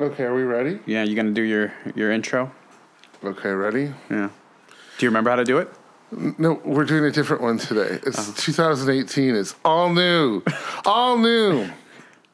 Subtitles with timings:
[0.00, 0.80] Okay, are we ready?
[0.86, 2.50] Yeah, you gonna do your your intro?
[3.22, 3.92] Okay, ready?
[4.08, 4.30] Yeah.
[4.96, 5.68] Do you remember how to do it?
[6.38, 8.00] No, we're doing a different one today.
[8.06, 9.34] It's 2018.
[9.34, 10.42] It's all new,
[10.86, 11.68] all new,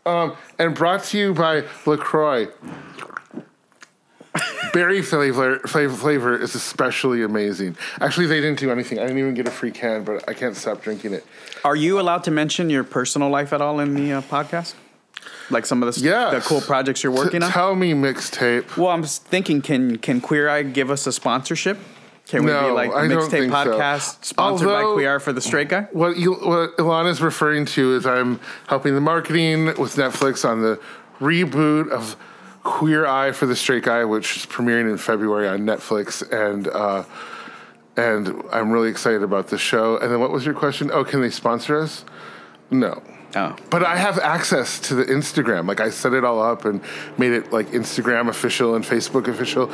[0.06, 2.46] um, and brought to you by LaCroix.
[4.72, 7.76] Berry flavor, flavor flavor is especially amazing.
[8.00, 9.00] Actually, they didn't do anything.
[9.00, 11.26] I didn't even get a free can, but I can't stop drinking it.
[11.64, 14.74] Are you allowed to mention your personal life at all in the uh, podcast?
[15.50, 17.50] Like some of the, s- Yeah, the cool projects you're working on?
[17.50, 18.76] Tell me, mixtape.
[18.76, 21.78] Well, I'm thinking, can can Queer Eye give us a sponsorship?
[22.26, 23.78] Can we be No, like I don't mixtape think so.
[23.78, 25.82] podcast sponsored by Although- Queer Eye for the Straight Guy?
[25.92, 30.80] What, you, what Ilana's referring to is I'm helping the marketing with Netflix on the
[31.20, 32.16] reboot of
[32.64, 37.04] Queer Eye for the Straight Guy, which is premiering in February on Netflix, and uh,
[37.96, 39.96] and I'm really excited about the show.
[39.98, 40.90] And then what was your question?
[40.92, 42.04] Oh, can they sponsor us?
[42.70, 43.00] No.
[43.36, 45.68] Oh, But I have access to the Instagram.
[45.68, 46.80] Like I set it all up and
[47.18, 49.70] made it like Instagram official and Facebook official.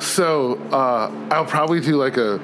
[0.00, 2.38] So uh, I'll probably do like a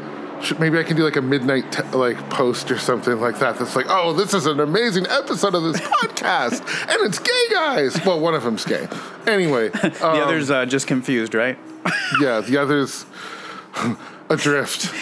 [0.58, 3.58] maybe I can do like a midnight t- like post or something like that.
[3.58, 8.04] That's like, oh, this is an amazing episode of this podcast, and it's gay guys.
[8.04, 8.88] Well, one of them's gay.
[9.26, 11.58] Anyway, the um, other's uh, just confused, right?
[12.20, 13.04] yeah, the others
[14.30, 14.92] adrift.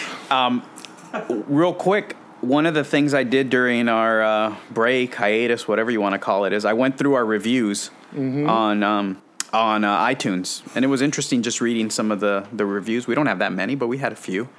[1.29, 6.01] Real quick, one of the things I did during our uh, break, hiatus, whatever you
[6.01, 8.49] want to call it, is I went through our reviews Mm-hmm.
[8.49, 9.21] on um,
[9.53, 13.07] on uh, iTunes, and it was interesting just reading some of the the reviews.
[13.07, 14.49] We don't have that many, but we had a few.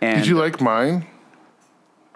[0.00, 1.06] And Did you like mine?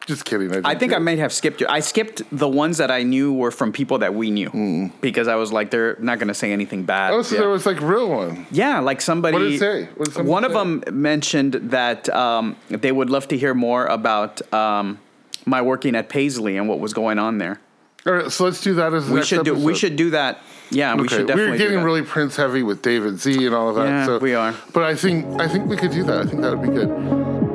[0.07, 0.55] Just kidding.
[0.65, 1.67] I, I think I may have skipped you.
[1.69, 5.35] I skipped the ones that I knew were from people that we knew because I
[5.35, 7.13] was like, they're not going to say anything bad.
[7.13, 7.17] Mm.
[7.17, 7.41] Oh, so yeah.
[7.41, 8.47] there was like real one.
[8.53, 9.35] Yeah, like somebody.
[9.35, 9.89] What did it say?
[9.99, 14.41] Did somebody one of them mentioned that um, they would love to hear more about
[14.55, 15.01] um,
[15.45, 17.61] my working at Paisley and what was going on there.
[18.07, 19.55] All right, so let's do that as We should do.
[19.55, 20.41] We should do that.
[20.71, 21.53] Yeah, we should definitely.
[21.53, 23.87] We're getting really Prince heavy with David Z and all of that.
[23.87, 24.55] Yeah, so we are.
[24.73, 26.21] But I think I think we could do that.
[26.21, 27.46] I think that would be good.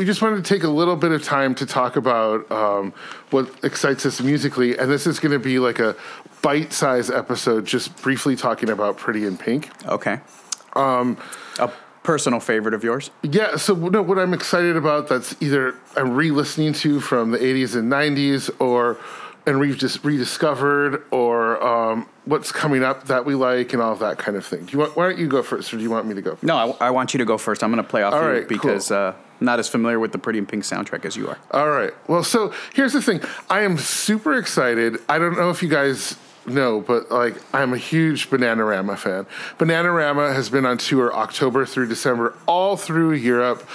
[0.00, 2.90] We just wanted to take a little bit of time to talk about um,
[3.28, 5.94] what excites us musically, and this is going to be like a
[6.40, 9.68] bite-sized episode, just briefly talking about Pretty in Pink.
[9.86, 10.20] Okay.
[10.72, 11.18] Um,
[11.58, 11.70] a
[12.02, 13.10] personal favorite of yours.
[13.22, 17.76] Yeah, so no, what I'm excited about that's either I'm re-listening to from the 80s
[17.76, 18.96] and 90s, or
[19.46, 24.16] and we've just rediscovered, or um, what's coming up that we like, and all that
[24.16, 24.64] kind of thing.
[24.64, 24.96] Do you want?
[24.96, 26.30] Why don't you go first, or do you want me to go?
[26.30, 26.42] First?
[26.44, 27.62] No, I, I want you to go first.
[27.62, 28.96] I'm going to play off All you right, because cool.
[28.96, 31.38] uh, not as familiar with the Pretty in Pink soundtrack as you are.
[31.50, 31.92] All right.
[32.08, 33.20] Well, so here's the thing.
[33.48, 34.98] I am super excited.
[35.08, 39.26] I don't know if you guys know, but like I'm a huge Bananarama fan.
[39.58, 43.66] Bananarama has been on tour October through December, all through Europe.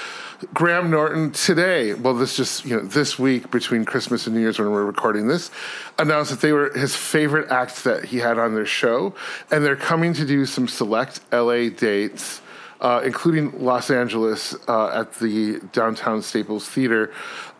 [0.53, 4.59] Graham Norton today, well, this just you know this week between Christmas and New Year's
[4.59, 5.49] when we're recording this,
[5.97, 9.15] announced that they were his favorite acts that he had on their show,
[9.49, 12.41] and they're coming to do some select LA dates
[12.81, 17.11] uh, including Los Angeles uh, at the downtown Staples Theater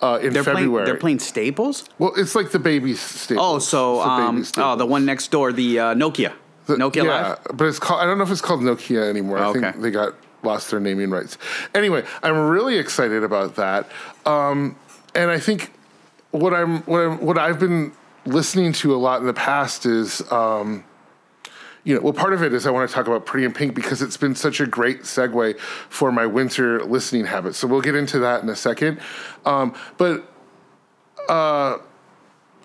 [0.02, 0.68] uh, in They're February.
[0.70, 0.86] playing.
[0.86, 1.86] They're playing Staples.
[2.00, 3.46] Well, it's like the baby Staples.
[3.46, 6.34] Oh, so the um, oh, the one next door, the uh, Nokia.
[6.66, 7.40] The- Nokia yeah, Live.
[7.58, 8.02] but it's called.
[8.02, 9.38] I don't know if it's called Nokia anymore.
[9.38, 9.60] I Okay.
[9.62, 11.38] think they got lost their naming rights.
[11.74, 13.88] Anyway, I'm really excited about that,
[14.26, 14.76] um,
[15.14, 15.72] and I think
[16.32, 17.92] what I'm what I'm what I've been
[18.26, 20.22] listening to a lot in the past is.
[20.32, 20.84] Um,
[21.86, 23.76] you know, well, part of it is I want to talk about Pretty in Pink
[23.76, 27.60] because it's been such a great segue for my winter listening habits.
[27.60, 29.00] So we'll get into that in a second.
[29.46, 30.28] Um, but
[31.30, 31.78] uh,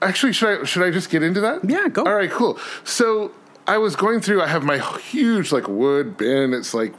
[0.00, 1.68] actually, should I should I just get into that?
[1.68, 2.04] Yeah, go.
[2.04, 2.58] All right, cool.
[2.84, 3.32] So
[3.66, 4.40] I was going through.
[4.40, 6.54] I have my huge like wood bin.
[6.54, 6.94] It's like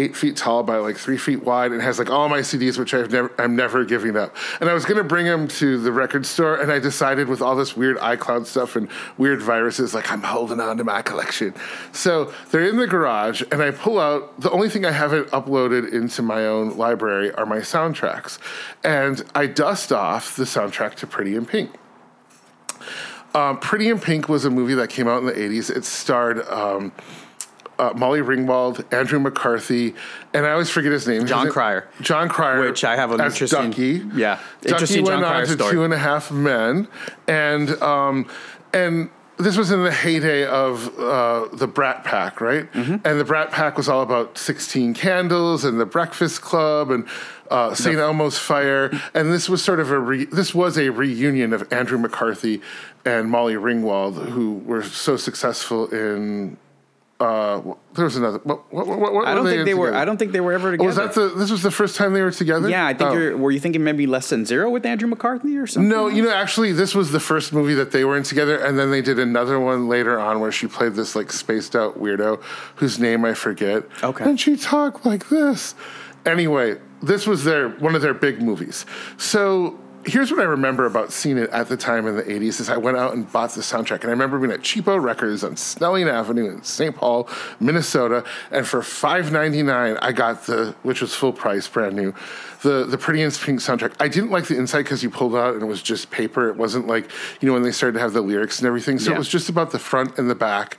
[0.00, 2.94] eight feet tall by like three feet wide, and has like all my CDs, which
[2.94, 4.34] I've never I'm never giving up.
[4.60, 7.54] And I was gonna bring them to the record store, and I decided with all
[7.54, 8.88] this weird iCloud stuff and
[9.18, 11.54] weird viruses, like I'm holding on to my collection.
[11.92, 15.92] So they're in the garage, and I pull out the only thing I haven't uploaded
[15.92, 18.38] into my own library are my soundtracks,
[18.82, 21.70] and I dust off the soundtrack to Pretty in Pink.
[23.34, 25.74] Um, Pretty in Pink was a movie that came out in the 80s.
[25.74, 26.92] It starred um,
[27.80, 29.94] uh, Molly Ringwald, Andrew McCarthy,
[30.34, 31.26] and I always forget his name.
[31.26, 31.88] John His- Cryer.
[32.00, 32.60] Jon Cryer.
[32.60, 34.18] Which I have an as interesting- Ducky.
[34.18, 35.72] yeah, Ducky interesting John went on Cryer to story.
[35.72, 36.88] Two and a Half Men,
[37.26, 38.28] and um,
[38.74, 42.70] and this was in the heyday of uh, the Brat Pack, right?
[42.72, 42.96] Mm-hmm.
[43.06, 47.08] And the Brat Pack was all about 16 Candles and the Breakfast Club and
[47.50, 47.96] uh, St.
[47.96, 48.90] Elmo's Fire.
[49.14, 52.60] And this was sort of a re- this was a reunion of Andrew McCarthy
[53.06, 56.58] and Molly Ringwald, who were so successful in
[57.20, 57.60] uh,
[57.94, 58.38] there was another.
[58.44, 59.94] What, what, what, what I don't think in they were.
[59.94, 60.84] I don't think they were ever together.
[60.84, 61.28] Oh, was that the?
[61.38, 62.68] This was the first time they were together.
[62.68, 63.12] yeah, I think Oh.
[63.12, 63.36] you're.
[63.36, 65.88] Were you thinking maybe less than zero with Andrew McCarthy or something?
[65.88, 68.78] No, you know, actually, this was the first movie that they were in together, and
[68.78, 72.42] then they did another one later on where she played this like spaced out weirdo
[72.76, 73.84] whose name I forget.
[74.02, 74.24] Okay.
[74.24, 75.74] And she talked like this.
[76.24, 78.86] Anyway, this was their one of their big movies.
[79.18, 82.68] So here's what I remember about seeing it at the time in the 80s is
[82.70, 84.00] I went out and bought the soundtrack.
[84.00, 86.94] And I remember being at Cheapo Records on Snelling Avenue in St.
[86.94, 87.28] Paul,
[87.60, 88.24] Minnesota.
[88.50, 92.14] And for $5.99, I got the, which was full price, brand new,
[92.62, 93.94] the, the Pretty in Pink soundtrack.
[94.00, 96.48] I didn't like the inside because you pulled it out and it was just paper.
[96.48, 97.10] It wasn't like,
[97.40, 98.98] you know, when they started to have the lyrics and everything.
[98.98, 99.16] So Yeah.
[99.16, 100.78] it was just about the front and the back.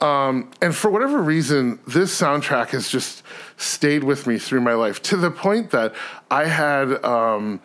[0.00, 3.22] Um, and for whatever reason, this soundtrack has just
[3.56, 5.94] stayed with me through my life to the point that
[6.28, 7.60] I had um,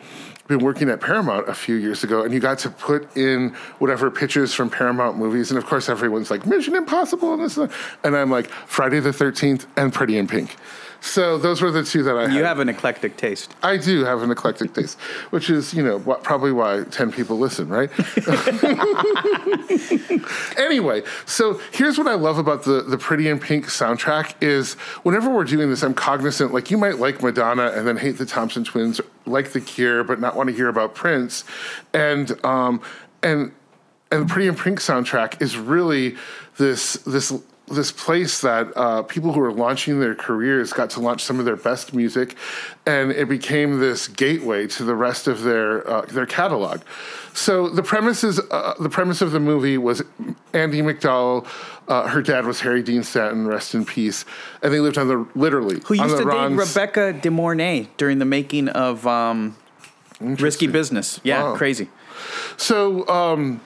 [0.48, 4.10] been working at Paramount a few years ago, and you got to put in whatever
[4.10, 5.50] pictures from Paramount movies.
[5.50, 7.70] And of course, everyone's like, Mission Impossible, and this, and
[8.02, 10.56] and I'm like, Friday the 13th and Pretty in Pink.
[11.00, 12.44] So those were the two that I You had.
[12.44, 13.54] have an eclectic taste.
[13.62, 14.98] I do have an eclectic taste,
[15.30, 17.88] which is, you know, what, probably why 10 people listen, right?
[20.58, 25.30] anyway, so here's what I love about the, the Pretty in Pink soundtrack is whenever
[25.30, 28.64] we're doing this, I'm cognizant, like you might like Madonna and then hate the Thompson
[28.64, 31.44] twins, like The Cure, but not want to hear about Prince.
[31.94, 32.80] And, um,
[33.22, 33.52] and,
[34.10, 36.16] and the Pretty in Pink soundtrack is really
[36.56, 37.32] this, this,
[37.70, 41.44] this place that uh, people who are launching their careers got to launch some of
[41.44, 42.36] their best music,
[42.86, 46.80] and it became this gateway to the rest of their uh, their catalog.
[47.34, 50.02] So the premise is uh, the premise of the movie was
[50.52, 51.46] Andy McDowell.
[51.86, 54.24] Uh, her dad was Harry Dean Stanton, rest in peace,
[54.62, 57.30] and they lived on the literally Who on used the to date Ron's- Rebecca De
[57.30, 59.56] Mornay during the making of um,
[60.20, 61.18] Risky Business?
[61.24, 61.56] Yeah, Wow.
[61.56, 61.88] crazy.
[62.56, 63.60] So um,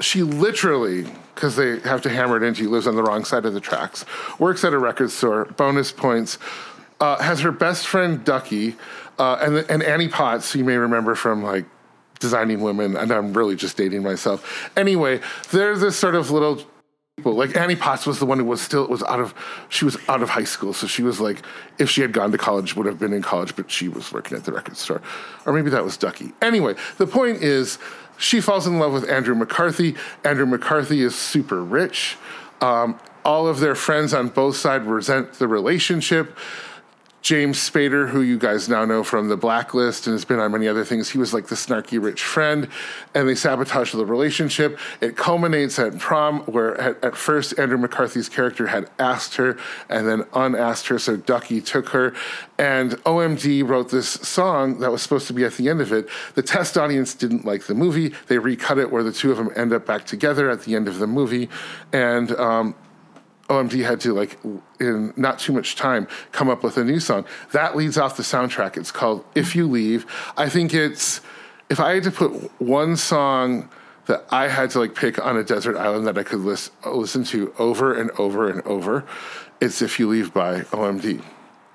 [0.00, 3.44] she literally, because they have to hammer it into you, lives on the wrong side
[3.44, 4.04] of the tracks,
[4.38, 6.38] works at a record store, bonus points,
[7.00, 8.76] uh, has her best friend Ducky,
[9.18, 11.66] uh, and, and Annie Potts, you may remember from like
[12.20, 14.70] designing women, and I'm really just dating myself.
[14.76, 15.20] Anyway,
[15.50, 16.62] they're this sort of little
[17.16, 17.34] people.
[17.34, 19.34] Like Annie Potts was the one who was still was out of
[19.68, 21.42] she was out of high school, so she was like
[21.78, 24.36] if she had gone to college would have been in college, but she was working
[24.36, 25.02] at the record store,
[25.46, 26.32] or maybe that was Ducky.
[26.42, 27.78] Anyway, the point is
[28.18, 29.96] she falls in love with Andrew McCarthy.
[30.24, 32.16] Andrew McCarthy is super rich.
[32.60, 36.36] Um, all of their friends on both sides resent the relationship.
[37.24, 40.68] James Spader, who you guys now know from The Blacklist and has been on many
[40.68, 42.68] other things, he was like the snarky rich friend,
[43.14, 44.78] and they sabotage the relationship.
[45.00, 49.56] It culminates at prom, where at, at first Andrew McCarthy's character had asked her
[49.88, 52.12] and then unasked her, so Ducky took her.
[52.58, 56.10] And OMD wrote this song that was supposed to be at the end of it.
[56.34, 58.12] The test audience didn't like the movie.
[58.26, 60.88] They recut it where the two of them end up back together at the end
[60.88, 61.48] of the movie.
[61.90, 62.74] And um,
[63.48, 64.38] OMD had to like
[64.80, 67.24] in not too much time come up with a new song.
[67.52, 68.76] That leads off the soundtrack.
[68.76, 70.06] It's called If You Leave.
[70.36, 71.20] I think it's
[71.68, 73.68] if I had to put one song
[74.06, 77.24] that I had to like pick on a desert island that I could list, listen
[77.24, 79.04] to over and over and over,
[79.60, 81.22] it's If You Leave by OMD.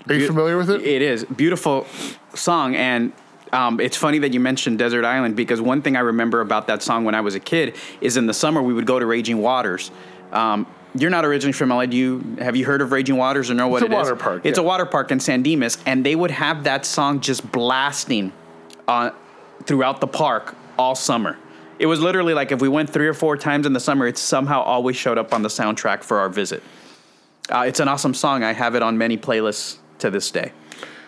[0.07, 0.81] Are you familiar with it?
[0.81, 1.86] It is beautiful
[2.33, 3.13] song, and
[3.51, 6.81] um, it's funny that you mentioned Desert Island because one thing I remember about that
[6.81, 9.39] song when I was a kid is in the summer we would go to Raging
[9.39, 9.92] Waters.
[10.31, 11.86] Um, you're not originally from LA.
[11.86, 14.04] Do you have you heard of Raging Waters or know what It's a it is?
[14.09, 14.64] water park, It's yeah.
[14.64, 18.31] a water park in San Dimas, and they would have that song just blasting
[18.87, 19.11] uh,
[19.66, 21.37] throughout the park all summer.
[21.78, 24.18] It was literally like if we went three or four times in the summer, it
[24.18, 26.61] somehow always showed up on the soundtrack for our visit.
[27.49, 28.44] Uh, it's an awesome song.
[28.44, 30.52] I have it on many playlists to this day.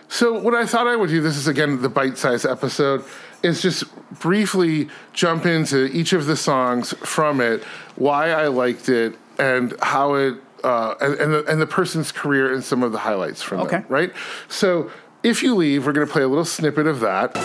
[0.07, 3.03] So what I thought I would do, this is again the bite-sized episode,
[3.43, 3.83] is just
[4.19, 7.63] briefly jump into each of the songs from it,
[7.95, 12.53] why I liked it, and how it, uh, and and the, and the person's career
[12.53, 13.77] and some of the highlights from Okay.
[13.79, 13.85] it.
[13.89, 14.13] Right.
[14.47, 14.91] So
[15.23, 17.35] if you leave, we're going to play a little snippet of that.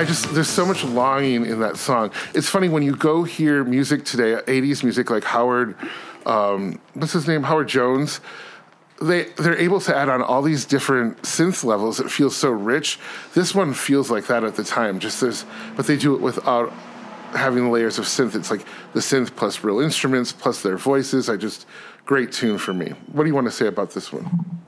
[0.00, 2.10] I just there's so much longing in that song.
[2.34, 5.76] It's funny when you go hear music today, 80s music like Howard,
[6.24, 8.22] um, what's his name, Howard Jones.
[9.02, 12.00] They they're able to add on all these different synth levels.
[12.00, 12.98] It feels so rich.
[13.34, 15.00] This one feels like that at the time.
[15.00, 15.44] Just there's,
[15.76, 16.72] but they do it without
[17.32, 18.34] having layers of synth.
[18.34, 18.64] It's like
[18.94, 21.28] the synth plus real instruments plus their voices.
[21.28, 21.66] I just
[22.06, 22.94] great tune for me.
[23.12, 24.62] What do you want to say about this one?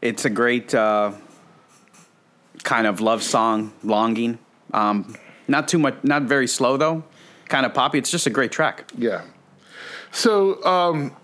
[0.00, 1.12] It's a great uh,
[2.64, 4.38] kind of love song, longing.
[4.72, 5.14] Um,
[5.46, 7.04] not too much, not very slow though.
[7.48, 7.98] Kind of poppy.
[7.98, 8.90] It's just a great track.
[8.98, 9.22] Yeah.
[10.10, 11.14] So um,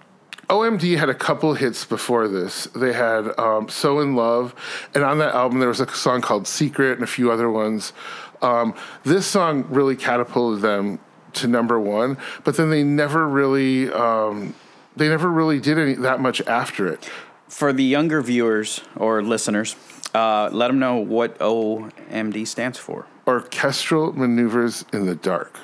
[0.48, 2.64] OMD had a couple hits before this.
[2.76, 4.54] They had um, "So in Love,"
[4.94, 7.92] and on that album there was a song called "Secret" and a few other ones.
[8.42, 10.98] Um, this song really catapulted them
[11.34, 14.54] to number one, but then they never really um,
[14.96, 17.08] they never really did any that much after it.
[17.50, 19.74] For the younger viewers or listeners,
[20.14, 23.06] uh, let them know what OMD stands for.
[23.26, 25.58] orchestral maneuvers in the dark.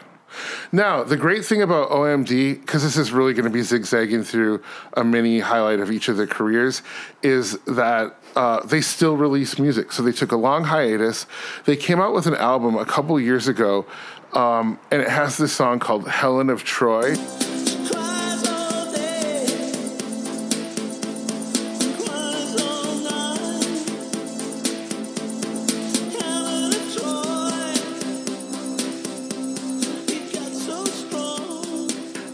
[0.73, 4.63] Now, the great thing about OMD, because this is really going to be zigzagging through
[4.95, 6.83] a mini highlight of each of their careers,
[7.23, 9.93] is that uh, they still release music.
[9.93, 11.27] So they took a long hiatus.
[11.65, 13.87] They came out with an album a couple years ago,
[14.35, 17.15] um, and it has this song called Helen of Troy.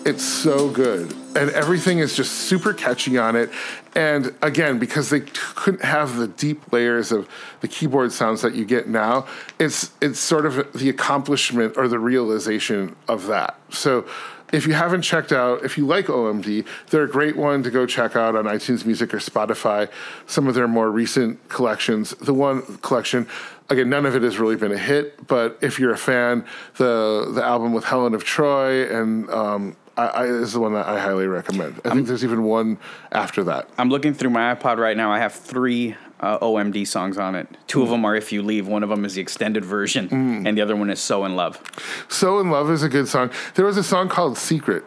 [0.04, 1.12] It's so good.
[1.36, 3.50] And everything is just super catchy on it.
[3.94, 7.28] And again, because they couldn't have the deep layers of
[7.60, 9.26] the keyboard sounds that you get now,
[9.60, 13.58] it's it's sort of the accomplishment or the realization of that.
[13.70, 14.06] So
[14.52, 17.86] if you haven't checked out, if you like OMD, they're a great one to go
[17.86, 19.88] check out on iTunes Music or Spotify.
[20.26, 22.10] Some of their more recent collections.
[22.10, 23.26] The one collection,
[23.70, 26.44] again, none of it has really been a hit, but if you're a fan,
[26.76, 30.86] the the album with Helen of Troy and um, I, I, is the one that
[30.86, 31.80] I highly recommend.
[31.84, 32.78] I think there's even one
[33.10, 33.68] after that.
[33.78, 35.12] I'm looking through my iPod right now.
[35.12, 37.48] I have three uh, OMD songs on it.
[37.66, 40.08] Two of them are "If You Leave." One of them is the extended version,
[40.46, 41.62] and the other one is "So in Love."
[42.08, 43.30] So in Love is a good song.
[43.54, 44.84] There was a song called Secret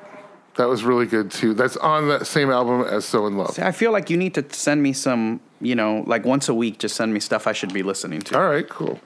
[0.56, 1.54] that was really good too.
[1.54, 3.52] That's on that same album as So in Love.
[3.56, 6.54] See, I feel like you need to send me some, you know, like once a
[6.54, 6.80] week.
[6.80, 8.38] Just send me stuff I should be listening to.
[8.38, 9.00] All right, cool.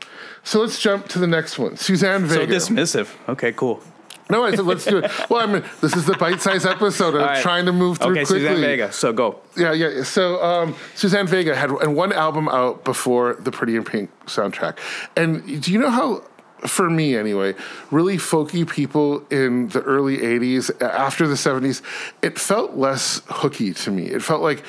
[0.44, 1.75] So let's jump to the next one.
[1.77, 2.60] Suzanne Vega.
[2.60, 3.10] So dismissive.
[3.27, 3.82] Okay, cool.
[4.29, 5.12] No, I said let's do it.
[5.29, 7.15] Well, I mean, this is the bite-sized episode.
[7.15, 7.41] I'm All right.
[7.41, 8.39] trying to move through Okay, quickly.
[8.41, 8.91] Suzanne Vega.
[8.91, 9.39] So go.
[9.57, 10.03] Yeah, yeah.
[10.03, 14.77] So um, Suzanne Vega had and one album out before the Pretty in Pink soundtrack.
[15.15, 16.24] And do you know how,
[16.67, 17.55] for me anyway,
[17.91, 21.81] really folky people in the early '80s, after the '70s,
[22.21, 24.05] it felt less hooky to me.
[24.07, 24.63] It felt like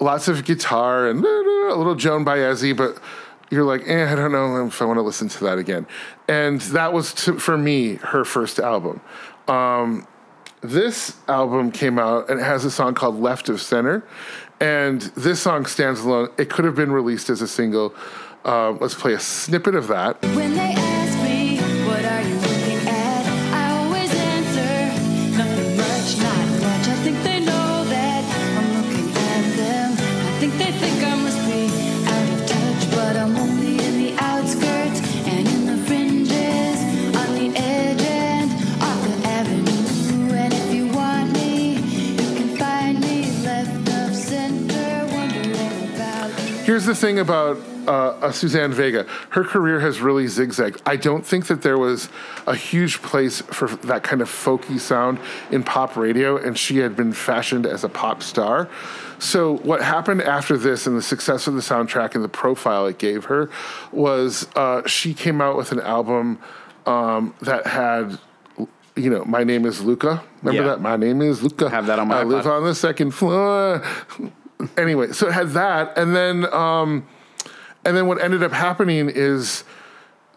[0.00, 2.98] lots of guitar and a little Joan Baez, but
[3.50, 5.86] you're like, eh, I don't know if I want to listen to that again.
[6.28, 9.00] And that was to, for me her first album.
[9.48, 10.06] Um,
[10.60, 14.02] this album came out and it has a song called Left of Center.
[14.60, 16.30] And this song stands alone.
[16.38, 17.94] It could have been released as a single.
[18.44, 20.83] Um, let's play a snippet of that.
[46.94, 47.58] The thing about
[47.88, 49.04] uh, uh, Suzanne Vega.
[49.30, 50.80] Her career has really zigzagged.
[50.86, 52.08] I don't think that there was
[52.46, 55.18] a huge place for that kind of folky sound
[55.50, 58.68] in pop radio, and she had been fashioned as a pop star.
[59.18, 62.98] So, what happened after this and the success of the soundtrack and the profile it
[62.98, 63.50] gave her
[63.90, 66.38] was uh, she came out with an album
[66.86, 68.20] um, that had.
[68.96, 70.22] You know, my name is Luka.
[70.42, 70.74] Remember Yeah.
[70.76, 70.80] that?
[70.80, 71.68] My name is Luka.
[71.68, 73.82] Have that on my I live on the second floor.
[74.76, 77.06] anyway, so it had that, and then um,
[77.84, 79.64] and then what ended up happening is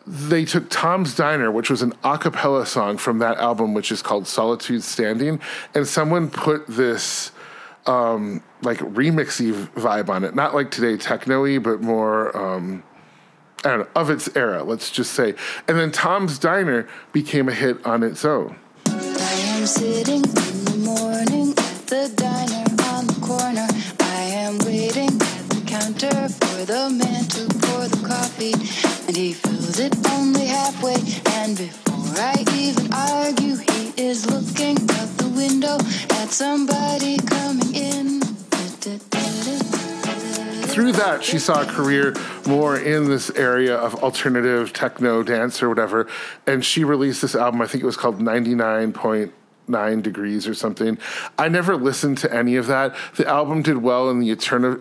[0.05, 4.01] they took Tom's Diner, which was an a cappella song from that album, which is
[4.01, 5.39] called Solitude Standing,
[5.74, 7.31] and someone put this
[7.86, 10.36] um, like remixy vibe on it.
[10.36, 12.83] Not like today techno-y, but more um,
[13.63, 15.33] I don't know, of its era, let's just say.
[15.67, 18.55] And then Tom's Diner became a hit on its own.
[29.17, 30.93] He fills it only halfway.
[31.41, 35.77] And before I even argue, he is looking out the window
[36.21, 38.21] at somebody coming in.
[40.69, 42.13] through that, she saw a career
[42.45, 46.07] more in this area of alternative techno dance or whatever.
[46.45, 48.21] And she released this album, I think it was called
[49.67, 50.97] 99.9 Degrees or something.
[51.38, 52.95] I never listened to any of that.
[53.15, 54.31] The album did well in the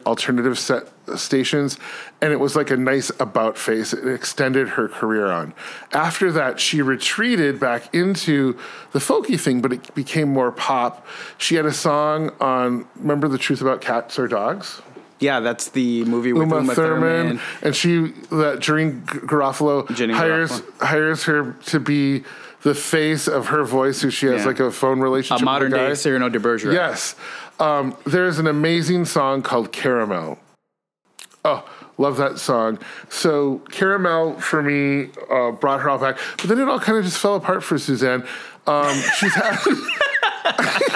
[0.06, 1.78] alternative, set uh, stations,
[2.20, 3.92] and it was like a nice about face.
[3.92, 5.54] It extended her career on.
[5.92, 8.58] After that, she retreated back into
[8.92, 11.06] the folky thing, but it became more pop.
[11.38, 14.82] She had a song on Remember the Truth About Cats or Dogs?
[15.18, 17.40] Yeah, that's the movie with Uma, Uma, Thurman, Thurman.
[17.62, 17.98] and she
[18.30, 22.22] that Janeane Garofalo Janeane hires hires her to be
[22.62, 24.46] the face of her voice, who she has Yeah.
[24.46, 25.44] like a phone A relationship.
[25.44, 25.94] modern with day.
[25.94, 26.72] Cyrano de Bergerac.
[26.74, 27.14] Yes,
[27.60, 30.38] um, there's an amazing song called Caramel.
[31.44, 31.64] Oh,
[31.98, 32.78] love that song.
[33.08, 37.04] So Caramel for me uh, brought her all back, but then it all kind of
[37.04, 38.26] just fell apart for Suzanne.
[38.66, 39.56] Um, she's had.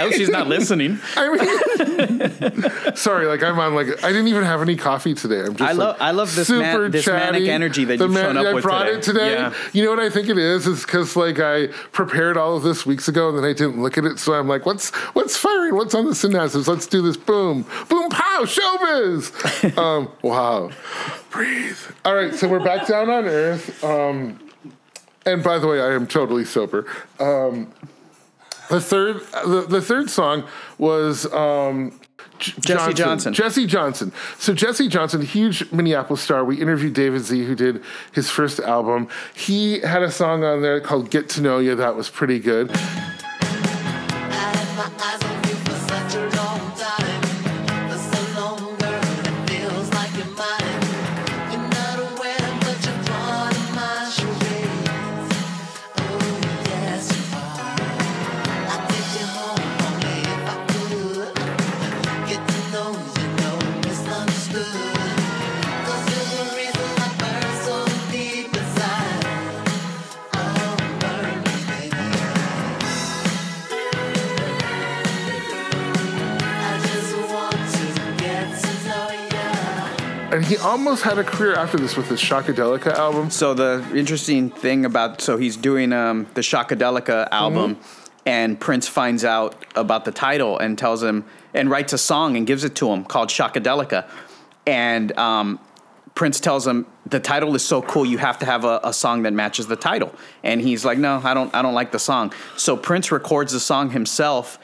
[0.00, 0.98] I hope she's not listening.
[1.16, 5.40] I mean, sorry, like I'm on like I didn't even have any coffee today.
[5.40, 8.14] I'm just I like, love- I love this man- this manic energy that The you've
[8.16, 8.96] shown up I with brought today.
[8.98, 9.32] it today.
[9.32, 9.54] Yeah.
[9.72, 10.66] You know what I think it is?
[10.66, 13.98] Is because like I prepared all of this weeks ago and then I didn't look
[13.98, 15.74] at it, so I'm like, what's what's firing?
[15.76, 16.66] What's on the synapses?
[16.66, 17.16] Let's do this.
[17.16, 19.76] Boom, boom, pow, showbiz.
[19.78, 20.70] um, wow,
[21.30, 21.78] breathe.
[22.04, 23.82] All right, so we're back down on Earth.
[23.84, 24.40] Um,
[25.26, 26.86] and by the way, I am totally sober.
[27.18, 27.72] Um,
[28.70, 30.44] the third, the, the third song
[30.78, 32.00] was um,
[32.38, 33.34] J- Jesse Johnson.
[33.34, 34.12] Jesse Johnson.
[34.38, 36.44] So Jesse Johnson, huge Minneapolis star.
[36.44, 39.08] We interviewed David Z, who did his first album.
[39.34, 42.70] He had a song on there called "Get to Know You" that was pretty good.
[80.50, 83.30] He almost had a career after this with his Shockadelica album.
[83.30, 87.78] So the interesting thing about so he's doing um, the Shockadelica album,
[88.26, 92.48] and Prince finds out about the title and tells him and writes a song and
[92.48, 94.08] gives it to him called Shockadelica,
[94.66, 95.60] and um,
[96.16, 99.22] Prince tells him the title is so cool you have to have a, a song
[99.22, 102.32] that matches the title, and he's like, no, I don't, I don't like the song.
[102.56, 104.58] So Prince records the song himself,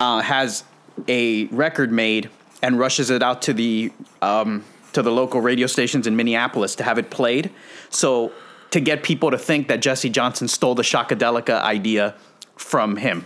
[0.00, 0.64] uh, has
[1.08, 2.28] a record made,
[2.62, 6.84] and rushes it out to the um, to the local radio stations in Minneapolis to
[6.84, 7.50] have it played.
[7.90, 8.32] So
[8.70, 12.14] to get people to think that Jesse Johnson stole the Shockadelica idea
[12.56, 13.24] from him.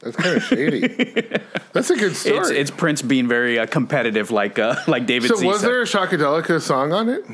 [0.00, 0.80] That's kind of shady.
[1.72, 2.38] That's a good story.
[2.38, 5.28] It's, it's Prince being very uh, competitive, like uh, like David.
[5.28, 5.68] so Z was said.
[5.68, 7.24] there a Shockadelica song on it?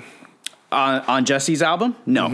[0.70, 1.96] on, on Jesse's album?
[2.06, 2.26] No.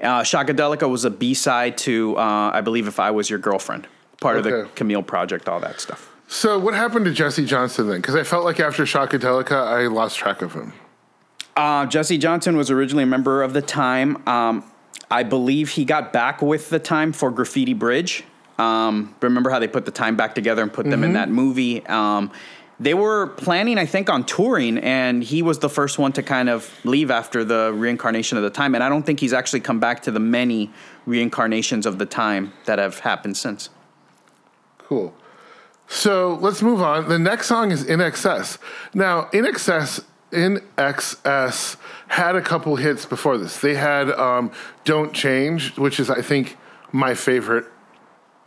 [0.00, 3.86] Uh, Shockadelica was a B side to, uh, I believe, If I Was Your Girlfriend,
[4.20, 6.14] part of the Camille Project, all that stuff.
[6.30, 7.96] So what happened to Jesse Johnson then?
[7.96, 10.74] Because I felt like after Shockadelica, I lost track of him.
[11.56, 14.22] Uh, Jesse Johnson was originally a member of the Time.
[14.28, 14.62] Um,
[15.10, 18.24] I believe he got back with the Time for Graffiti Bridge.
[18.58, 21.84] Um, remember how they put the Time back together and put them in that movie?
[21.86, 22.30] Um,
[22.78, 26.48] they were planning, I think, on touring, and he was the first one to kind
[26.48, 28.74] of leave after the reincarnation of the Time.
[28.74, 30.70] And I don't think he's actually come back to the many
[31.06, 33.70] reincarnations of the Time that have happened since.
[34.76, 35.14] Cool.
[35.88, 37.08] So let's move on.
[37.08, 38.58] The next song is INXS.
[38.94, 41.76] Now, INXS, In XS
[42.08, 43.60] had a couple hits before this.
[43.60, 44.52] They had um,
[44.84, 46.58] Don't Change, which is, I think,
[46.92, 47.64] my favorite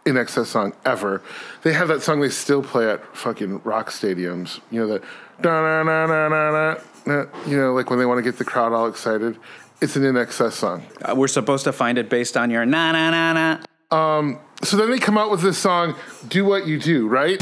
[0.05, 1.21] INXS song ever.
[1.63, 4.59] They have that song they still play at fucking rock stadiums.
[4.69, 5.01] You know, the
[5.41, 6.75] da na na na na
[7.05, 9.37] na, you know, like when they want to get the crowd all excited.
[9.81, 10.83] It's an INXS song.
[11.01, 13.57] Uh, we're supposed to find it based on your na na na na.
[13.91, 15.95] Um, so then they come out with this song,
[16.27, 17.41] Do What You Do, right?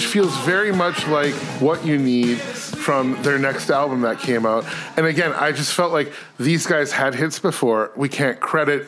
[0.00, 4.64] Which feels very much like what you need from their next album that came out.
[4.96, 7.92] And again, I just felt like these guys had hits before.
[7.96, 8.86] We can't credit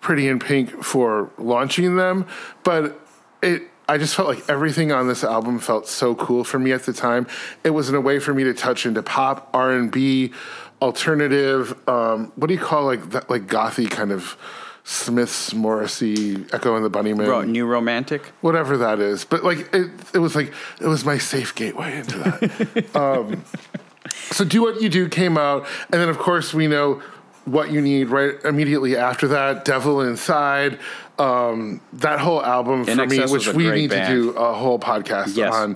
[0.00, 2.28] Pretty in Pink for launching them,
[2.62, 2.96] but
[3.42, 3.62] it.
[3.88, 6.92] I just felt like everything on this album felt so cool for me at the
[6.92, 7.26] time.
[7.64, 10.32] It was a way for me to touch into pop, R and B,
[10.80, 11.76] alternative.
[11.88, 13.28] Um, what do you call like that?
[13.28, 14.36] Like gothy kind of
[14.88, 18.30] Smiths, Morrissey, Echo and the Bunnymen Ro- new romantic.
[18.40, 19.24] whatever that is.
[19.24, 22.94] But like it, it was like it was my safe gateway into that.
[22.96, 23.44] um,
[24.30, 27.02] so do what you do came out, and then of course we know
[27.46, 29.64] what you need right immediately after that.
[29.64, 30.78] Devil Inside,
[31.18, 34.06] um, that whole album for In me, which we need band.
[34.08, 35.52] to do a whole podcast Yes.
[35.52, 35.74] on.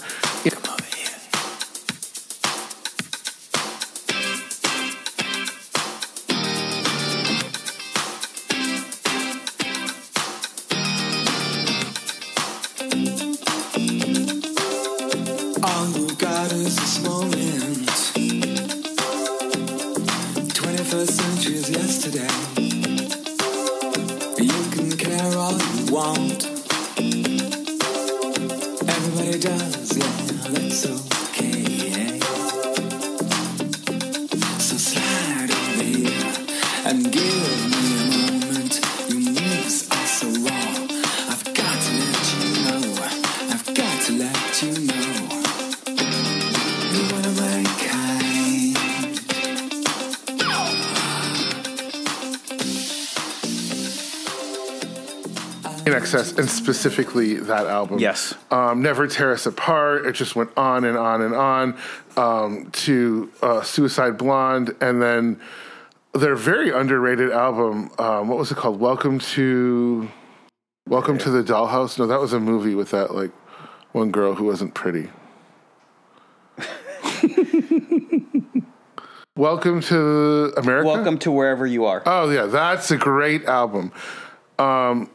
[56.20, 57.98] And specifically that album.
[57.98, 58.34] Yes.
[58.50, 60.06] um, never tear us apart.
[60.06, 61.78] It just went on and on and on
[62.16, 64.74] um, to uh, suicide blonde.
[64.80, 65.40] And then
[66.12, 68.80] their very underrated album um, what was it called?
[68.80, 70.08] Welcome to
[70.88, 71.98] welcome to the dollhouse?
[71.98, 73.30] No that was a movie with that like
[73.92, 75.08] one girl who wasn't pretty.
[79.36, 80.86] Welcome to america?
[80.86, 82.02] Welcome to wherever you are.
[82.04, 83.90] Oh yeah, that's a great album.
[84.58, 85.08] Um,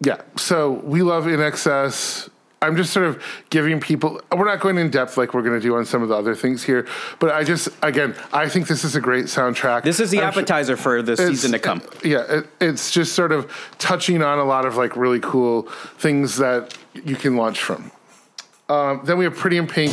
[0.00, 2.28] yeah, so we love INXS.
[2.62, 4.20] I'm just sort of giving people.
[4.30, 6.34] We're not going in depth like we're going to do on some of the other
[6.34, 6.86] things here,
[7.18, 9.82] but I just again, I think this is a great soundtrack.
[9.82, 11.80] this is the I'm sure- appetizer for the season to come.
[12.04, 15.62] Yeah, it, it's just sort of touching on a lot of like really cool
[15.96, 17.90] things that you can launch from.
[18.68, 19.92] Um, then we have Pretty in Pink.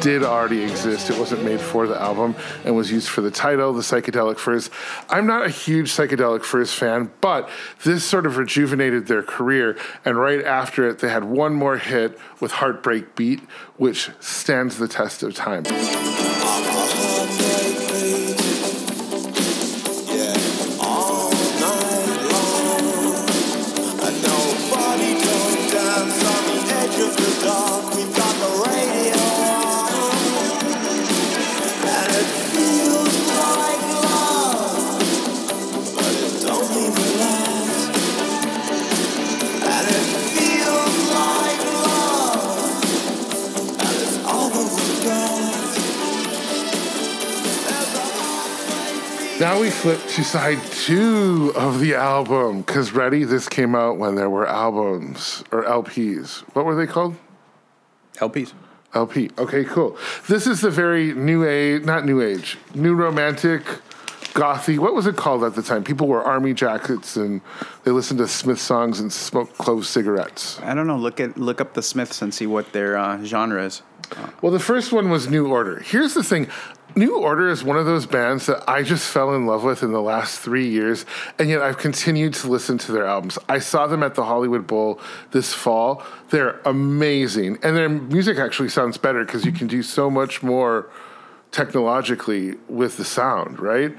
[0.00, 1.10] did already exist.
[1.10, 4.70] It wasn't made for the album and was used for the title, the Psychedelic Furs.
[5.08, 7.48] I'm not a huge Psychedelic Furs fan, but
[7.84, 9.76] this sort of rejuvenated their career.
[10.04, 13.40] And right after it, they had one more hit with Heartbreak Beat,
[13.76, 15.64] which stands the test of time.
[49.38, 52.62] Now we flip to side two of the album.
[52.62, 56.40] Because, ready, this came out when there were albums or LPs.
[56.54, 57.16] What were they called?
[58.14, 58.54] LPs.
[58.94, 59.30] LP.
[59.36, 59.98] Okay, cool.
[60.26, 63.62] This is the very new age, not new age, new romantic,
[64.32, 64.78] gothy.
[64.78, 65.84] What was it called at the time?
[65.84, 67.42] People wore army jackets and
[67.84, 70.58] they listened to Smith songs and smoked clove cigarettes.
[70.62, 70.96] I don't know.
[70.96, 73.82] Look at look up the Smiths and see what their uh, genre is.
[74.40, 75.80] Well, the first one was New Order.
[75.80, 76.48] Here's the thing
[76.98, 79.92] New Order is one of those bands that I just fell in love with in
[79.92, 81.04] the last three years,
[81.38, 83.38] and yet I've continued to listen to their albums.
[83.50, 84.98] I saw them at the Hollywood Bowl
[85.30, 86.02] this fall.
[86.30, 90.90] They're amazing, and their music actually sounds better because you can do so much more
[91.50, 93.94] technologically with the sound, right?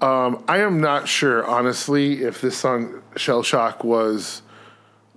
[0.00, 4.42] Um, I am not sure, honestly, if this song Shell Shock was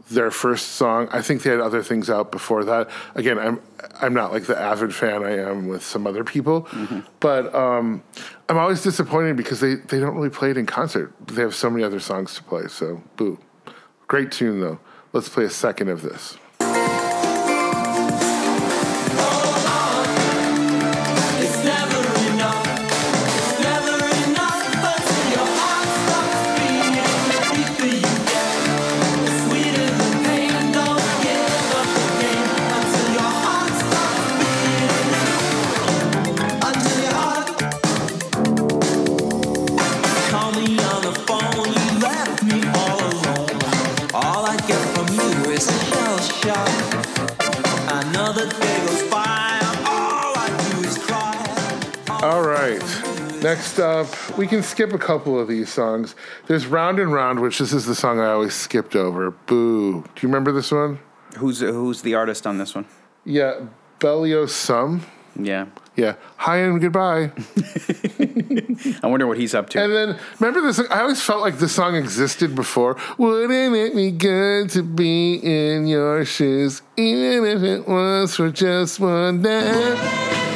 [0.09, 1.07] their first song.
[1.11, 2.89] I think they had other things out before that.
[3.15, 3.61] Again, I'm
[4.01, 6.67] I'm not like the avid fan I am with some other people,
[7.19, 8.03] but um,
[8.47, 11.13] I'm always disappointed because they they don't really play it in concert.
[11.27, 12.67] They have so many other songs to play.
[12.67, 13.39] So boo.
[14.07, 14.79] Great tune though.
[15.13, 16.37] Let's play a second of this.
[53.41, 56.13] Next up, we can skip a couple of these songs.
[56.47, 59.31] There's Round and Round, which this is the song I always skipped over.
[59.31, 60.01] Boo.
[60.01, 60.99] Do you remember this one?
[61.37, 62.85] Who's who's the artist on this one?
[63.23, 63.61] Yeah,
[63.99, 65.05] Belouis Some.
[65.39, 67.31] Yeah, Yeah, hi and goodbye.
[69.03, 69.81] I wonder what he's up to.
[69.81, 70.79] And then remember this?
[70.89, 72.97] I always felt like this song existed before.
[73.17, 78.99] Wouldn't it be good to be in your shoes, even if it was for just
[78.99, 80.47] one day?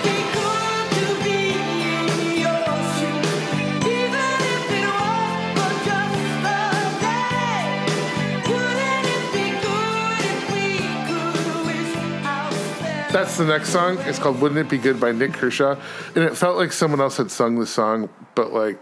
[13.23, 13.99] That's the next song.
[13.99, 15.79] It's called "Wouldn't It Be Good" by Nik Kershaw,
[16.13, 18.77] and it felt like someone else had sung the song, but like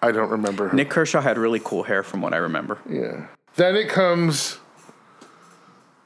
[0.00, 0.72] I don't remember.
[0.72, 2.78] Nik Kershaw had really cool hair, from what I remember.
[2.88, 3.26] Yeah.
[3.56, 4.60] Then it comes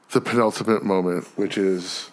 [0.09, 2.09] the penultimate moment, which is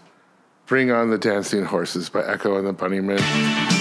[0.67, 3.78] "Bring On the Dancing Horses" by Echo and the Bunnymen.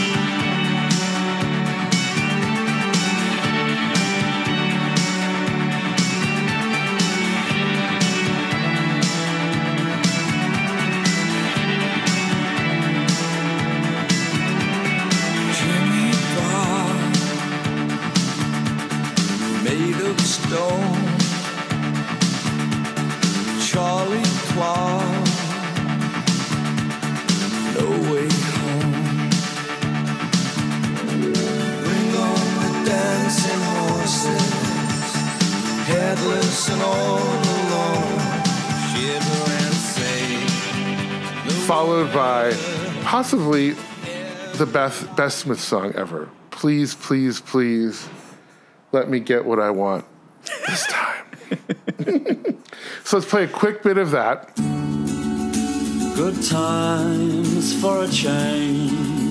[41.67, 42.53] Followed by
[43.03, 43.71] possibly
[44.55, 46.29] the best best Smith song ever.
[46.49, 48.07] Please, please, please,
[48.93, 50.05] let me get what I want
[50.65, 51.25] this time.
[53.03, 54.55] so let's play a quick bit of that.
[56.15, 59.26] Good times for a change.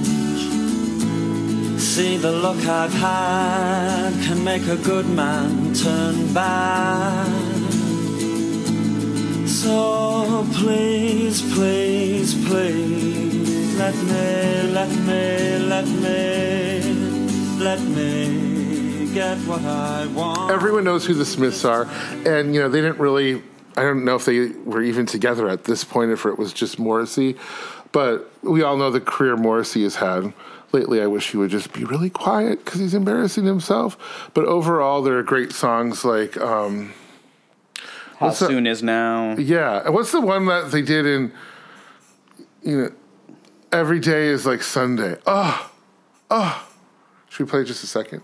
[1.97, 7.27] See the look I've had can make a good man turn bad.
[9.49, 20.07] So please, please, please, let me, let me, let me, let me get what I
[20.09, 20.51] want.
[20.51, 21.89] Everyone knows who the Smiths are,
[22.27, 23.43] and you know they didn't really.
[23.79, 26.79] I don't know if they were even together at this point, if it was just
[26.79, 27.37] Morrissey,
[27.93, 30.35] but we all know the career Morrissey has had.
[30.73, 34.31] Lately, I wish he would just be really quiet because he's embarrassing himself.
[34.35, 36.37] But overall, there are great songs like.
[36.39, 36.93] Um,
[38.19, 39.37] How soon is now?
[39.37, 39.89] Yeah.
[39.89, 41.33] What's the one that they did in,
[42.63, 42.93] you know,
[43.73, 45.17] every day is like Sunday?
[45.27, 45.71] Oh,
[46.31, 46.69] oh.
[47.29, 48.23] Should we play just a second?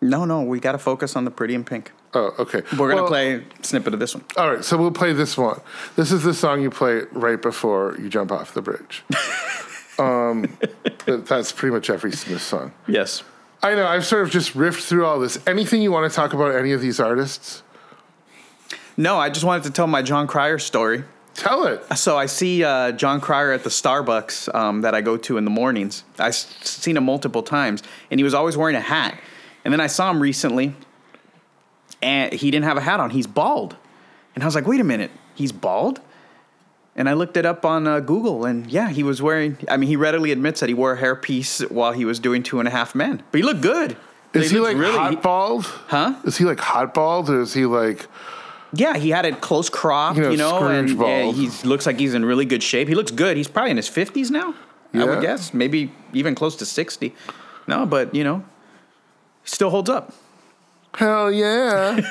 [0.00, 1.92] No, no, we got to focus on the Pretty in Pink.
[2.14, 2.62] Oh, okay.
[2.76, 4.24] We're gonna Well, play a snippet of this one.
[4.36, 5.60] All right, so we'll play this one.
[5.96, 9.02] This is the song you play right before you jump off the bridge.
[10.02, 10.58] um,
[11.06, 12.72] that's pretty much every Smith song.
[12.86, 13.22] Yes.
[13.62, 13.86] I know.
[13.86, 15.38] I've sort of just riffed through all this.
[15.46, 17.62] Anything you want to talk about any of these artists?
[18.96, 21.04] No, I just wanted to tell my Jon Cryer story.
[21.34, 21.82] Tell it.
[21.96, 25.44] So I see uh, Jon Cryer at the Starbucks um, that I go to in
[25.44, 26.04] the mornings.
[26.18, 29.18] I've seen him multiple times, and he was always wearing a hat.
[29.64, 30.74] And then I saw him recently,
[32.02, 33.10] and he didn't have a hat on.
[33.10, 33.76] He's bald.
[34.34, 36.00] And I was like, wait a minute, he's bald?
[36.94, 39.56] And I looked it up on uh, Google, and yeah, he was wearing.
[39.70, 42.58] I mean, he readily admits that he wore a hairpiece while he was doing Two
[42.58, 43.96] and a Half Men, but he looked good.
[44.34, 45.64] Is he looked like hot bald?
[45.64, 46.14] Huh?
[46.24, 48.06] Is he like hot bald, or is he like?
[48.74, 51.34] Yeah, he had it close cropped, You know, you know, and bald.
[51.34, 52.88] he looks like he's in really good shape.
[52.88, 53.36] He looks good.
[53.36, 54.54] He's probably in his fifties now.
[54.94, 57.14] I would guess, maybe even close to sixty.
[57.66, 58.44] No, but you know,
[59.44, 60.12] still holds up.
[60.94, 61.96] Hell yeah!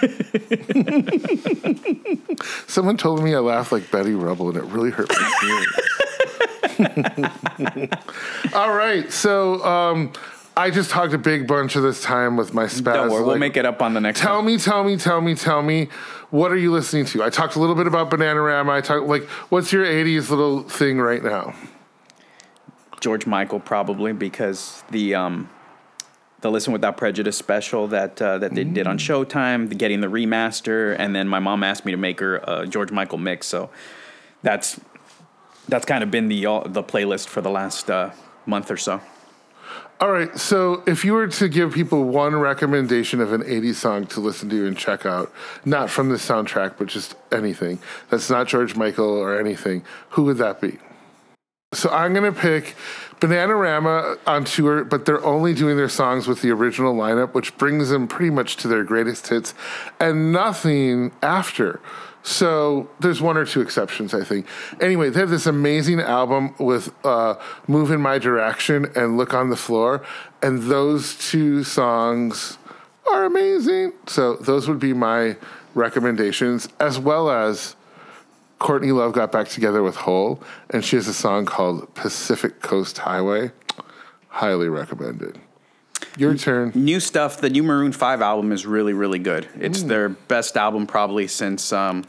[2.68, 5.72] Someone told me I laughed like Betty Rubble, and it really hurt my feelings.
[8.56, 10.12] All right, so um,
[10.58, 12.96] I just talked a big bunch of this time with my spouse.
[12.96, 14.20] Don't worry, we'll make it up on the next.
[14.20, 14.48] Tell one.
[14.48, 15.90] me, tell me, tell me, tell me,
[16.32, 17.24] what are you listening to?
[17.24, 18.72] I talked a little bit about Bananarama.
[18.72, 21.54] I talked like, what's your '80s little thing right now?
[23.00, 25.50] George Michael probably because the um,
[26.42, 30.08] the Listen Without Prejudice special that uh, that they did on Showtime, the getting the
[30.08, 33.48] remaster, and then my mom asked me to make her a George Michael mix.
[33.48, 33.70] So
[34.42, 34.80] that's
[35.68, 38.12] that's kind of been the all, the playlist for the last uh,
[38.46, 39.02] month or so.
[40.00, 44.08] All right, so if you were to give people one recommendation of an 80s song
[44.08, 45.32] to listen to and check out,
[45.64, 47.78] not from the soundtrack, but just anything
[48.10, 50.80] that's not George Michael or anything, who would that be?
[51.74, 52.76] So I'm gonna pick
[53.22, 57.90] Bananarama on tour, but they're only doing their songs with the original lineup, which brings
[57.90, 59.54] them pretty much to their greatest hits,
[60.00, 61.80] and nothing after.
[62.24, 64.48] So there's one or two exceptions, I think.
[64.80, 67.36] Anyway, they have this amazing album with uh,
[67.68, 70.04] "Move in My Direction" and "Look on the Floor,"
[70.42, 72.58] and those two songs
[73.12, 73.94] are amazing.
[74.08, 75.38] So those would be my
[75.76, 77.76] recommendations, as well as
[78.62, 83.00] Courtney Love got back together with Hole, and she has a song called Pacific Coast
[83.00, 83.52] Highway.
[84.28, 85.40] Highly recommended.
[86.16, 86.72] Your turn.
[86.76, 87.42] New stuff.
[87.42, 89.50] The new Maroon Five album is really, really good.
[89.60, 92.06] It's their best album probably since um,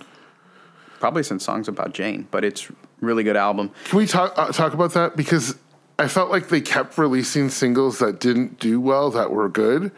[1.01, 2.29] probably since songs about Jane.
[2.31, 3.71] But it's really good album.
[3.87, 5.57] Can we talk uh, talk about that because
[5.99, 9.91] I felt like they kept releasing singles that didn't do well that were good,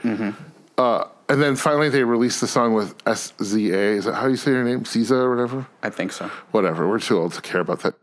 [0.79, 3.97] uh, and then finally they released the song with SZA.
[3.97, 4.85] Is that how you say her name?
[4.85, 5.67] SZA or whatever.
[5.83, 6.27] I think so.
[6.51, 6.89] whatever.
[6.89, 7.95] We're too old to care about that.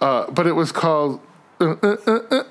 [0.00, 1.20] Uh, but it was called
[1.60, 2.42] uh, uh, uh,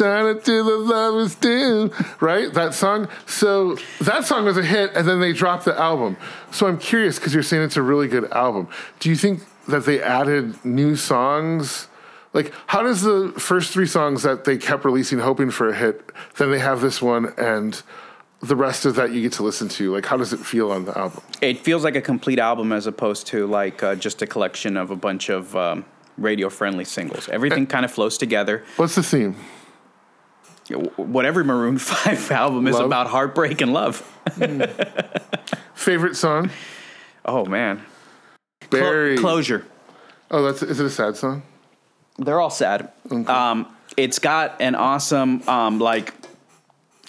[0.00, 2.52] down until the love is due, right?
[2.54, 3.08] That song.
[3.26, 6.16] So that song was a hit, and then they dropped the album.
[6.50, 8.68] So I'm curious because you're saying it's a really good album.
[8.98, 11.86] Do you think that they added new songs?
[12.32, 16.10] Like, how does the first three songs that they kept releasing, hoping for a hit,
[16.36, 17.82] then they have this one, and
[18.40, 19.92] the rest of that you get to listen to?
[19.92, 21.22] Like, how does it feel on the album?
[21.40, 24.90] It feels like a complete album as opposed to like uh, just a collection of
[24.92, 25.84] a bunch of um,
[26.18, 27.28] radio-friendly singles.
[27.28, 28.64] Everything kind of flows together.
[28.76, 29.34] What's the theme?
[30.96, 32.86] What every Maroon Five album is Love.
[32.86, 33.96] about heartbreak and love.
[35.74, 36.50] Favorite song?
[37.24, 37.82] Oh man,
[38.70, 39.18] Barry.
[39.18, 39.64] closure.
[40.30, 41.42] Oh, that's is it a sad song?
[42.20, 42.92] They're all sad.
[43.10, 46.14] Um, it's got an awesome um, like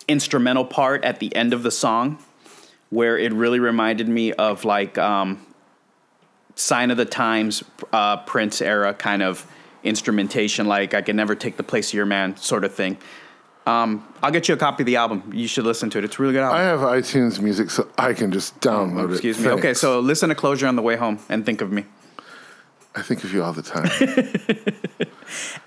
[0.08, 2.18] instrumental part at the end of the song
[2.90, 5.46] where it really reminded me of like um,
[6.56, 9.46] sign of the times uh, Prince era kind of
[9.84, 12.98] instrumentation, like I can never take the place of your man sort of thing.
[13.66, 15.32] Um, I'll get you a copy of the album.
[15.34, 16.04] You should listen to it.
[16.04, 16.58] It's a really good album.
[16.58, 19.12] I have iTunes Music, so I can just download it.
[19.12, 19.50] Excuse me.
[19.50, 21.86] Okay, so listen to Closure on the way home and think of me.
[22.96, 23.90] I think of you all the time.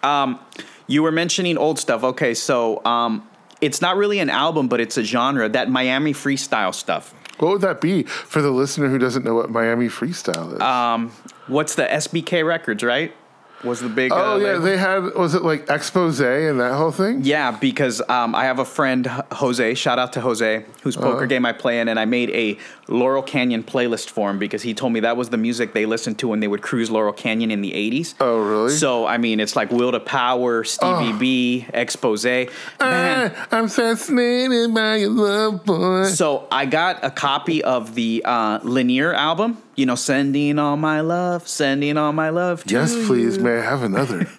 [0.86, 2.04] You were mentioning old stuff.
[2.04, 3.26] Okay, so um,
[3.62, 7.14] it's not really an album, but it's a genre that Miami freestyle stuff.
[7.38, 10.60] what would that be for the listener who doesn't know what Miami freestyle is?
[10.60, 11.10] Um,
[11.46, 12.82] what's the SBK Records?
[12.82, 13.14] Right?
[13.64, 14.12] Was the big?
[14.12, 14.60] oh uh, yeah, label?
[14.62, 17.22] they had was it like expose and that whole thing?
[17.24, 19.74] Yeah, because um, I have a friend, Jose.
[19.74, 21.12] Shout out to Jose, whose Uh-huh.
[21.12, 24.62] poker game I play in, and I made a Laurel Canyon playlist for him because
[24.62, 27.12] he told me that was the music they listened to when they would cruise Laurel
[27.14, 28.14] Canyon in the '80s.
[28.20, 28.70] Oh really?
[28.72, 31.18] So I mean, it's like Will to Power, Stevie Oh.
[31.18, 32.24] B, Expose.
[32.24, 32.48] Man.
[32.80, 36.04] Ah, I'm fascinated by your love, boy.
[36.04, 39.58] So I got a copy of the uh, Linear album.
[39.76, 42.64] You know, sending all my love, sending all my love.
[42.64, 43.36] To yes, please.
[43.36, 43.42] you.
[43.42, 44.28] May I have another?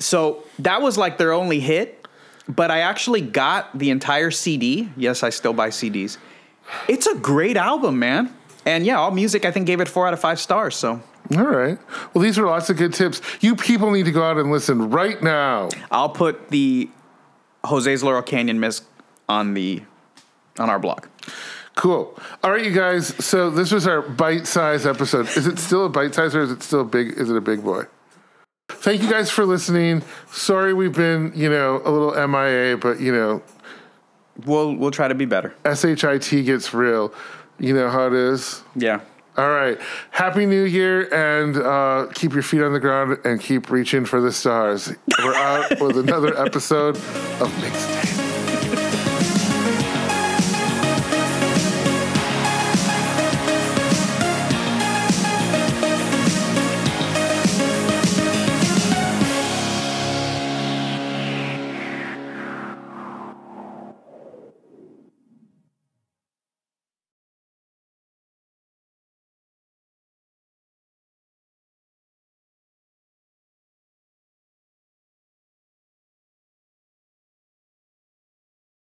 [0.00, 2.06] So that was like their only hit,
[2.48, 4.88] but I actually got the entire CD.
[4.96, 6.18] Yes, I still buy CDs.
[6.86, 8.32] It's a great album, man.
[8.64, 10.76] And yeah, all music I think gave it four out of five stars.
[10.76, 11.02] So
[11.36, 11.78] all right.
[12.14, 13.20] Well, these are lots of good tips.
[13.40, 15.68] You people need to go out and listen right now.
[15.90, 16.88] I'll put the
[17.64, 18.82] Jose's Laurel Canyon Miss
[19.28, 19.82] on the
[20.58, 21.06] on our blog.
[21.78, 22.14] Cool.
[22.42, 23.14] All right, you guys.
[23.24, 25.28] So this was our bite-sized episode.
[25.36, 27.12] Is it still a bite-size or is it still big?
[27.16, 27.84] Is it a big boy?
[28.68, 30.02] Thank you guys for listening.
[30.30, 33.42] Sorry we've been, you know, a little MIA, but you know,
[34.46, 35.54] We'll we'll try to be better.
[35.64, 37.12] SHIT gets real.
[37.58, 38.62] You know how it is.
[38.76, 39.00] Yeah.
[39.36, 39.78] All right.
[40.10, 44.20] Happy New Year and uh, keep your feet on the ground and keep reaching for
[44.20, 44.92] the stars.
[45.18, 48.17] We're out with another episode of Mixtape.